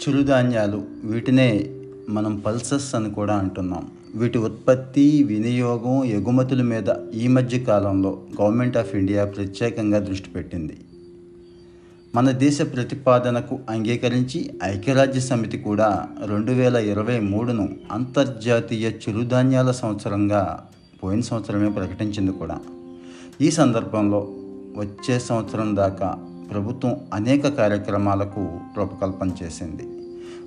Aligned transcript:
చిరుధాన్యాలు 0.00 0.82
వీటినే 1.04 1.70
మనం 2.08 2.36
పల్సస్ 2.46 2.94
అని 2.94 3.10
కూడా 3.10 3.34
అంటున్నాం. 3.34 3.88
వీటి 4.14 4.38
ఉత్పత్తి 4.38 5.22
వినియోగం 5.22 6.04
ఎగుమతుల 6.04 6.62
మీద 6.62 6.88
ఈ 7.14 7.28
మధ్య 7.28 7.58
కాలంలో 7.58 8.20
గవర్నమెంట్ 8.40 8.76
ఆఫ్ 8.76 8.94
ఇండియా 8.94 9.24
ప్రత్యేకంగా 9.24 9.98
దృష్టి 9.98 10.30
పెట్టింది. 10.30 10.76
మన 12.14 12.30
దేశ 12.30 12.62
ప్రతిపాదనకు 12.62 13.58
అంగీకరించి 13.70 14.50
ఐక్యరాజ్య 14.64 15.20
సమితి 15.20 15.58
కూడా 15.58 16.08
రెండు 16.26 16.52
వేల 16.52 16.76
ఇరవై 16.76 17.20
మూడును 17.20 17.68
అంతర్జాతీయ 17.92 18.90
చిరుధాన్యాల 18.90 19.70
సంవత్సరంగా 19.70 20.66
పోయిన 21.02 21.20
సంవత్సరమే 21.20 21.68
ప్రకటించింది 21.68 22.32
కూడా. 22.32 22.60
ఈ 23.40 23.50
సందర్భంలో 23.50 24.28
వచ్చే 24.76 25.18
సంవత్సరం 25.18 25.76
దాకా 25.76 26.18
ప్రభుత్వం 26.50 26.96
అనేక 27.14 27.48
కార్యక్రమాలకు 27.48 28.60
రూపకల్పన 28.76 29.30
చేసింది. 29.42 29.82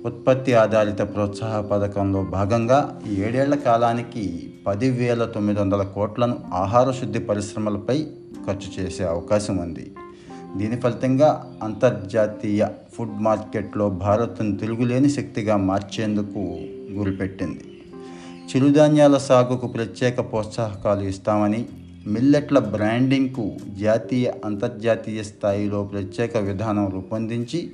ఉత్పత్తి 0.06 0.54
ఆధారిత 0.54 0.98
ప్రోత్సాహ 0.98 1.60
పథకంలో 1.60 2.22
భాగంగా 2.22 3.00
ఏడేళ్ళ 3.18 3.54
కాలానికి 3.54 4.54
పదివేల 4.66 5.24
తొమ్మిది 5.24 5.60
వందల 5.60 5.82
కోట్లను 5.82 6.38
ఆహార 6.54 6.90
శుద్ధి 6.90 7.18
పరిశ్రమలపై 7.18 8.06
ఖర్చు 8.46 8.82
చేసే 8.82 9.04
అవకాశం 9.04 9.56
ఉంది. 9.56 9.92
దీని 10.56 10.76
ఫలితంగా 10.76 11.56
అంతర్జాతీయ 11.62 12.66
ఫుడ్ 12.92 13.22
మార్కెట్లో 13.22 13.90
భారత్ను 13.90 14.56
తిరుగులేని 14.56 15.10
శక్తిగా 15.10 15.56
మార్చేందుకు 15.56 16.38
గురిపెట్టింది. 16.92 17.64
చిరుధాన్యాల 18.44 19.16
సాగుకు 19.16 19.66
ప్రత్యేక 19.66 20.20
ప్రోత్సాహకాలు 20.20 21.00
ఇస్తామని 21.00 21.66
మిల్లెట్ల 22.06 22.58
బ్రాండింగ్కు 22.58 23.52
జాతీయ 23.80 24.30
అంతర్జాతీయ 24.44 25.22
స్థాయిలో 25.22 25.84
ప్రత్యేక 25.84 26.36
విధానం 26.36 26.90
రూపొందించి 26.90 27.70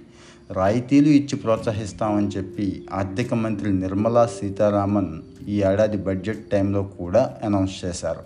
రాయితీలు 0.58 1.08
ఇచ్చి 1.08 1.36
ప్రోత్సహిస్తామని 1.36 2.28
చెప్పి 2.36 2.66
ఆర్థిక 2.92 3.34
మంత్రి 3.34 3.72
నిర్మలా 3.72 4.26
సీతారామన్ 4.26 5.10
ఈ 5.48 5.56
ఏడాది 5.70 5.98
బడ్జెట్ 6.06 6.40
టైంలో 6.52 6.82
కూడా 6.82 7.22
అనౌన్స్ 7.44 7.84
చేశారు. 7.84 8.24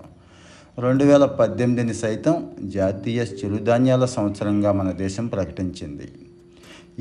రెండు 0.84 1.04
వేల 1.04 1.24
పద్దెనిమిదిని 1.40 1.94
సైతం 1.94 2.34
జాతీయ 2.76 3.20
చిరుధాన్యాల 3.40 4.04
సంవత్సరంగా 4.04 4.72
మన 4.72 4.90
దేశం 5.02 5.26
ప్రకటించింది. 5.26 6.08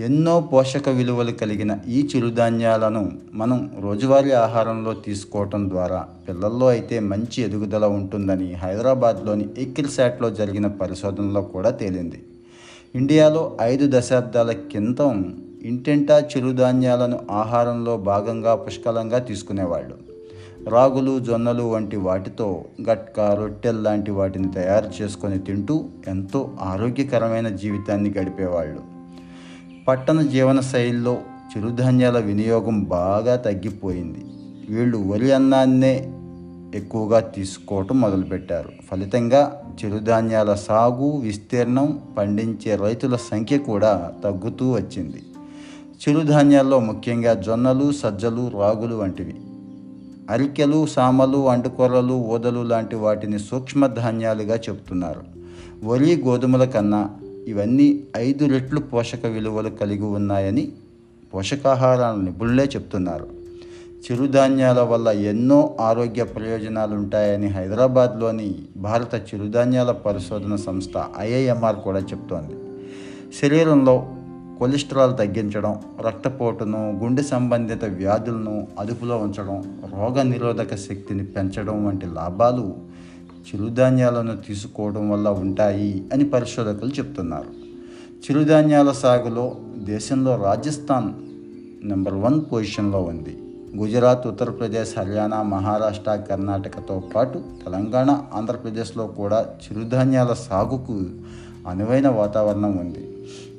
ఎన్నో 0.07 0.35
పోషక 0.51 0.89
విలువలు 0.89 1.31
కలిగిన 1.31 1.71
ఈ 1.87 2.01
చిరుధాన్యాలను 2.11 3.03
మనం 3.33 3.71
రోజువారీ 3.85 4.31
ఆహారంలో 4.31 4.93
తీసుకోవటం 5.07 5.69
ద్వారా 5.69 6.01
పిల్లల్లో 6.27 6.67
అయితే 6.67 6.99
మంచి 7.11 7.43
ఎదుగుదల 7.43 7.85
ఉంటుందని 7.85 8.53
హైదరాబాద్లోని 8.65 9.47
ఎక్కిల్సాట్లో 9.57 10.29
జరిగిన 10.29 10.67
పరిశోధనలో 10.67 11.41
కూడా 11.41 11.69
తేలింది. 11.81 12.21
ఇండియాలో 12.95 13.57
ఐదు 13.61 13.99
దశాబ్దాల 13.99 14.51
క్రితం 14.51 15.35
ఇంటింటా 15.63 16.19
చిరుధాన్యాలను 16.19 17.19
ఆహారంలో 17.31 17.97
భాగంగా 17.97 18.55
పుష్కలంగా 18.55 19.17
తీసుకునేవాళ్ళు. 19.17 19.97
రాగులు 20.69 21.19
జొన్నలు 21.19 21.63
వంటి 21.63 21.97
వాటితో 21.97 22.65
గట్కా 22.89 23.33
రొట్టెలు 23.33 23.81
లాంటి 23.81 24.11
వాటిని 24.11 24.51
తయారు 24.51 25.03
చేసుకొని 25.03 25.39
తింటూ 25.39 25.85
ఎంతో 26.07 26.51
ఆరోగ్యకరమైన 26.61 27.47
జీవితాన్ని 27.47 28.13
గడిపేవాళ్ళు. 28.17 28.79
పట్టణ 29.87 30.21
జీవన 30.21 30.59
శైలిలో 30.59 31.17
చిరుధాన్యాల 31.57 32.19
వినియోగం 32.19 32.83
బాగా 32.83 33.35
తగ్గిపోయింది. 33.35 34.25
వీళ్ళు 34.69 34.97
వరి 34.97 35.31
అన్నాన్నే 35.31 36.13
ఎక్కువగా 36.75 37.19
తీసుకోవటం 37.19 38.01
మొదలుపెట్టారు. 38.01 38.69
ఫలితంగా 38.91 39.62
చిరుధాన్యాల 39.73 40.53
సాగు 40.53 41.17
విస్తీర్ణం 41.17 41.99
పండించే 42.17 42.75
రైతుల 42.75 43.15
సంఖ్య 43.15 43.57
కూడా 43.57 44.11
తగ్గుతూ 44.23 44.71
వచ్చింది. 44.71 45.23
చిరుధాన్యాల్లో 46.03 46.79
ముఖ్యంగా 46.79 47.33
జొన్నలు 47.33 47.91
సజ్జలు 47.91 48.51
రాగులు 48.59 48.95
వంటివి. 48.95 49.35
అరికెలు 50.29 50.85
సామలు 50.85 51.49
అంటుకొర్రలు 51.49 52.13
ఊదలు 52.13 52.63
లాంటి 52.63 52.95
వాటిని 52.95 53.39
సూక్ష్మ 53.39 53.87
ధాన్యాలుగా 53.87 54.55
చెబుతున్నారు 54.55 55.21
వరి 55.83 56.21
గోధుమల 56.21 56.63
కన్నా 56.63 57.09
ఇవన్నీ 57.47 58.03
ఐదు 58.17 58.45
రెట్లు 58.45 58.79
పోషక 58.79 59.25
విలువలు 59.25 59.69
కలిగి 59.69 60.03
ఉన్నాయని 60.03 60.71
పోషకాహార 61.33 62.15
నిపుణులే 62.21 62.63
చెప్తున్నారు. 62.63 63.42
చిరుధాన్యాల 64.11 64.81
వల్ల 64.81 65.07
ఎన్నో 65.07 65.77
ఆరోగ్య 65.81 66.23
ప్రయోజనాలు 66.23 66.95
ఉంటాయని 66.95 67.47
హైదరాబాద్లోని 67.47 68.55
భారత 68.77 69.15
చిరుధాన్యాల 69.15 69.91
పరిశోధన 69.91 70.55
సంస్థ 70.55 71.03
ఐఐఎంఆర్ 71.19 71.75
కూడా 71.75 71.99
చెప్తోంది. 71.99 72.55
శరీరంలో 73.41 74.07
కొలెస్ట్రాల్ 74.59 75.17
తగ్గించడం 75.17 75.79
రక్తపోటును 76.07 76.99
గుండె 77.03 77.21
సంబంధిత 77.21 77.85
వ్యాధులను 77.85 78.67
అదుపులో 78.79 79.17
ఉంచడం 79.17 79.79
రోగ 79.93 80.21
నిరోధక 80.21 80.75
శక్తిని 80.75 81.25
పెంచడం 81.25 81.85
వంటి 81.85 82.05
లాభాలు 82.05 82.73
చిరుధాన్యాలను 83.49 84.37
తీసుకోవడం 84.37 85.09
వల్ల 85.09 85.29
ఉంటాయి 85.29 86.03
అని 86.13 86.29
పరిశోధకులు 86.29 86.89
చెప్తున్నారు. 86.89 87.47
చిరుధాన్యాల 88.25 88.91
సాగులో 88.91 89.55
దేశంలో 89.77 90.43
రాజస్థాన్ 90.43 91.13
నెంబర్ 91.87 92.13
వన్ 92.13 92.41
పొజిషన్లో 92.51 93.01
ఉంది. 93.01 93.37
గుజరాత్ 93.77 94.27
ఉత్తరప్రదేశ్ 94.27 94.99
హర్యానా 94.99 95.43
మహారాష్ట్ర 95.43 96.15
కర్ణాటకతో 96.15 97.03
పాటు 97.15 97.39
తెలంగాణ 97.63 98.21
ఆంధ్రప్రదేశ్లో 98.33 99.07
కూడా 99.07 99.45
చిరుధాన్యాల 99.63 100.33
సాగుకు 100.33 100.97
అనువైన 101.67 102.07
వాతావరణం 102.09 102.77
ఉంది. 102.77 103.03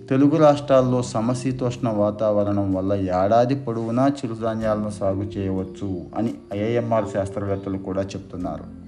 తెలుగు 0.07 0.37
రాష్ట్రాల్లో 0.37 1.03
సమశీతోష్ణ 1.03 1.89
వాతావరణం 1.89 2.75
వల్ల 2.75 2.93
ఏడాది 2.93 3.55
పొడవునా 3.55 4.09
చిరుధాన్యాలను 4.09 4.91
సాగు 4.91 5.23
చేయవచ్చు 5.23 5.91
అని 6.17 6.35
ఐఐఎంఆర్ 6.55 7.09
శాస్త్రవేత్తలు 7.15 7.79
కూడా 7.79 8.03
చెప్తున్నారు. 8.03 8.84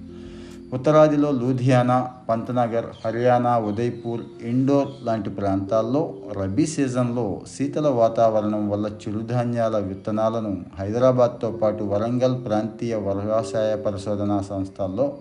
ఉత్తరాదిలో 0.73 1.31
లూధియానా 1.31 2.11
పంతనగర్ 2.29 2.85
హర్యానా 3.05 3.57
ఉదయ్పూర్ 3.57 4.21
ఇండోర్ 4.41 4.87
లాంటి 5.03 5.29
ప్రాంతాల్లో 5.29 6.13
రబీ 6.31 6.65
సీజన్లో 6.65 7.41
శీతల 7.57 7.87
వాతావరణం 7.87 8.69
వల్ల 8.69 8.87
చిరుధాన్యాల 8.87 9.77
విత్తనాలను 9.77 10.65
హైదరాబాద్తో 10.79 11.51
పాటు 11.51 11.83
వరంగల్ 11.83 12.45
ప్రాంతీయ 12.45 12.95
వ్యవసాయ 12.95 13.75
పరిశోధనా 13.75 14.41
సంస్థల్లో 14.41 15.17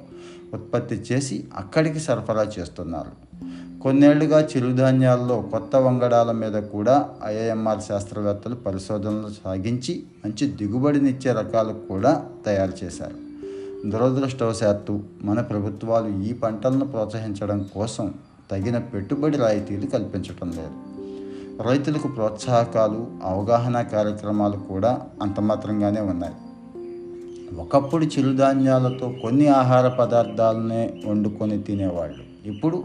ఉత్పత్తి 0.55 0.95
చేసి 0.95 1.49
అక్కడికి 1.56 2.01
సరఫరా 2.01 2.43
చేస్తున్నారు. 2.59 3.12
కొన్నేళ్ళుగా 3.83 4.41
చిరుధాన్యాల్లో 4.41 5.43
కొత్త 5.43 5.77
వంగడాల 5.77 6.33
మీద 6.33 6.62
కూడా 6.62 7.09
ఐఐఎంఆర్ 7.25 7.81
శాస్త్రవేత్తలు 7.81 8.55
పరిశోధనలు 8.55 9.31
సాగించి 9.45 10.03
మంచి 10.25 10.47
దిగుబడినిచ్చే 10.47 11.33
రకాలు 11.33 11.73
కూడా 11.73 12.25
తయారు 12.47 12.85
చేశారు. 12.85 13.25
దురదృష్టవశాత్తు 13.84 15.00
మన 15.22 15.41
ప్రభుత్వాలు 15.41 16.22
ఈ 16.22 16.32
పంటలను 16.32 16.84
ప్రోత్సహించడం 16.84 17.66
కోసం 17.75 18.14
తగిన 18.50 18.78
పెట్టుబడి 18.78 19.37
రాయితీలు 19.37 19.87
కల్పించటం 19.87 20.50
లేదు. 20.50 20.70
రైతులకు 21.62 22.09
ప్రోత్సాహకాలు 22.09 23.06
అవగాహన 23.22 23.82
కార్యక్రమాలు 23.82 24.56
కూడా 24.56 25.03
అంతమాత్రంగానే 25.22 26.00
ఉన్నాయి. 26.00 26.34
ఒకప్పుడు 27.56 28.04
చిరుధాన్యాలతో 28.04 29.14
కొన్ని 29.22 29.48
ఆహార 29.48 29.88
పదార్థాలనే 29.88 31.03
వండుకొని 31.06 31.62
తినేవాళ్ళు. 31.62 32.48
ఇప్పుడు 32.48 32.84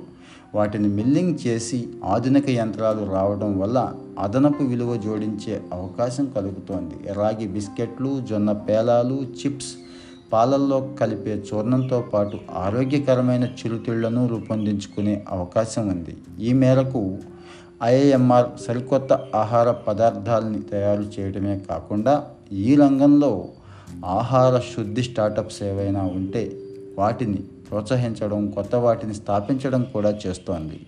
వాటిని 0.56 0.88
మిల్లింగ్ 0.88 1.38
చేసి 1.48 1.88
ఆధునిక 2.06 2.50
యంత్రాలు 2.50 3.12
రావడం 3.12 3.60
వల్ల 3.60 3.94
అదనపు 4.20 4.64
విలువ 4.64 4.96
జోడించే 4.96 5.62
అవకాశం 5.74 6.26
కలుగుతోంది. 6.26 7.14
రాగి 7.14 7.48
బిస్కెట్లు 7.48 8.22
జొన్న 8.30 8.52
పేలాలు 8.52 9.16
చిప్స్ 9.16 9.74
పాలల్లో 10.34 10.96
కలిపే 11.00 11.44
చూర్ణంతో 11.48 12.02
పాటు 12.02 12.40
ఆరోగ్యకరమైన 12.52 13.44
చిరుతిళ్ళను 13.44 14.28
రూపొందించుకునే 14.28 15.26
అవకాశం 15.30 15.90
ఉంది. 15.90 16.18
ఈ 16.40 16.54
మేరకు 16.54 17.18
ఐఏఎంఆర్ 17.84 18.50
సరికొత్త 18.68 19.14
ఆహార 19.36 19.72
పదార్థాలని 19.72 20.62
తయారు 20.62 21.02
చేయడమే 21.02 21.60
కాకుండా 21.70 22.24
ఈ 22.52 22.76
రంగంలో 22.76 23.50
ఆహార 24.06 24.60
శుద్ధి 24.60 25.04
స్టార్టప్స్ 25.04 25.64
ఏవైనా 25.64 26.04
ఉంటే 26.04 26.44
వాటిని 26.98 27.40
ప్రోత్సహించడం 27.70 28.50
కొత్త 28.50 28.76
వాటిని 28.76 29.14
స్థాపించడం 29.14 29.84
కూడా 29.94 30.20
చేస్తోంది. 30.28 30.80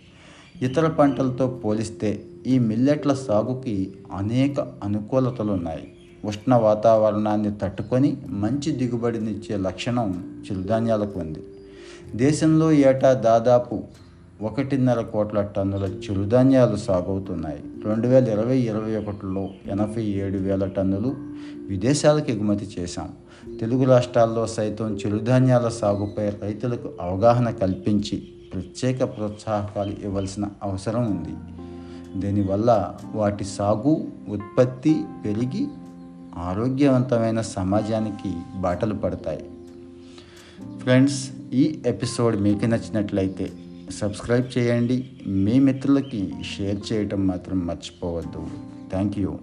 ఇతర 0.62 0.88
పంటలతో 0.88 1.48
పోలిస్తే 1.48 2.10
ఈ 2.48 2.60
మిల్లెట్ల 2.60 3.14
సాగుకి 3.14 3.94
అనేక 4.12 4.60
అనుకూలతలు 4.84 5.52
ఉన్నాయి 5.52 5.93
ఉష్ణ 6.26 6.56
వాతావరణాన్ని 6.56 7.52
తట్టుకొని 7.62 8.18
మంచి 8.30 8.72
దిగుబడినిచ్చే 8.72 9.58
లక్షణం 9.58 10.24
చిరుధాన్యాలకు 10.52 11.20
ఉంది. 11.20 11.40
దేశంలో 12.16 12.72
ఏటా 12.72 13.14
దాదాపు 13.14 13.84
ఒకటిన్నర 14.42 15.02
కోట్ల 15.02 15.42
టన్నుల 15.42 15.84
చిరుధాన్యాలు 15.84 16.76
సాగవుతున్నాయి. 16.76 17.60
రెండు 17.86 18.08
వేల 18.08 18.28
ఇరవై 18.28 18.58
ఇరవై 18.58 18.96
ఒకటిలో 18.96 19.50
ఎనభై 19.68 20.04
ఏడు 20.04 20.38
వేల 20.38 20.66
టన్నులు 20.66 21.16
విదేశాలకు 21.68 22.32
ఎగుమతి 22.32 22.68
చేశాం. 22.80 23.10
తెలుగు 23.60 23.84
రాష్ట్రాల్లో 23.84 24.48
సైతం 24.48 24.96
చిరుధాన్యాల 24.96 25.70
సాగుపై 25.70 26.30
రైతులకు 26.30 26.90
అవగాహన 27.02 27.50
కల్పించి 27.50 28.28
ప్రత్యేక 28.54 29.04
ప్రోత్సాహకాలు 29.04 29.94
ఇవ్వాల్సిన 30.04 30.46
అవసరం 30.64 31.12
ఉంది. 31.12 31.36
దీనివల్ల 32.20 32.94
వాటి 33.16 33.44
సాగు 33.44 34.08
ఉత్పత్తి 34.30 35.04
పెరిగి 35.26 35.68
ఆరోగ్యవంతమైన 36.38 37.42
సమాజానికి 37.42 38.34
బాటలు 38.56 38.94
పడతాయి. 38.94 39.50
ఫ్రెండ్స్ 40.80 41.30
ఈ 41.54 41.80
ఎపిసోడ్ 41.86 42.42
మీకు 42.42 42.66
నచ్చినట్లయితే 42.66 43.52
సబ్స్క్రైబ్ 43.92 44.58
చేయండి. 44.58 45.12
మీ 45.28 45.60
మిత్రులకి 45.60 46.34
షేర్ 46.42 46.94
చేయటం 46.94 47.28
మాత్రం 47.28 47.60
మర్చిపోవద్దు. 47.60 48.48
Thank 48.90 49.20
you. 49.20 49.38